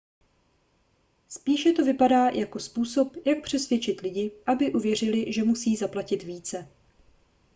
[1.29, 6.69] spíše to vypadá jako způsob jak přesvědčit lidi aby uvěřili že musí zaplatit více